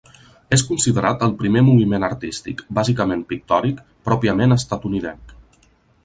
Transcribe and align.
És 0.55 0.61
considerat 0.67 1.25
el 1.25 1.33
primer 1.41 1.61
moviment 1.67 2.05
artístic, 2.07 2.63
bàsicament 2.79 3.21
pictòric, 3.33 3.83
pròpiament 4.09 4.55
estatunidenc. 4.57 5.37